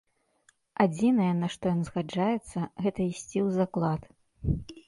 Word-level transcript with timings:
Адзінае, 0.85 1.27
на 1.41 1.49
што 1.55 1.63
ён 1.75 1.81
згаджаецца, 1.89 2.59
гэта 2.87 2.99
ісці 3.11 3.37
ў 3.47 3.49
заклад. 3.59 4.01